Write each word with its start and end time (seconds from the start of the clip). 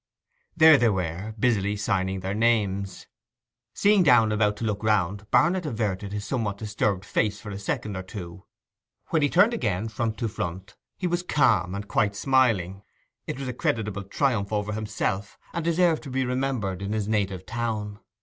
There 0.57 0.79
they 0.79 0.89
were, 0.89 1.35
busily 1.39 1.75
signing 1.75 2.21
their 2.21 2.33
names. 2.33 3.05
Seeing 3.75 4.01
Downe 4.01 4.31
about 4.31 4.57
to 4.57 4.63
look 4.65 4.83
round, 4.83 5.29
Barnet 5.29 5.63
averted 5.63 6.11
his 6.11 6.25
somewhat 6.25 6.57
disturbed 6.57 7.05
face 7.05 7.39
for 7.39 7.51
a 7.51 7.59
second 7.59 7.95
or 7.95 8.01
two; 8.01 8.43
when 9.09 9.21
he 9.21 9.29
turned 9.29 9.53
again 9.53 9.89
front 9.89 10.17
to 10.17 10.27
front 10.27 10.75
he 10.97 11.05
was 11.05 11.21
calm 11.21 11.75
and 11.75 11.87
quite 11.87 12.15
smiling; 12.15 12.81
it 13.27 13.37
was 13.37 13.47
a 13.47 13.53
creditable 13.53 14.01
triumph 14.05 14.51
over 14.51 14.73
himself, 14.73 15.37
and 15.53 15.63
deserved 15.65 16.01
to 16.01 16.09
be 16.09 16.25
remembered 16.25 16.81
in 16.81 16.93
his 16.93 17.07
native 17.07 17.45
town. 17.45 17.99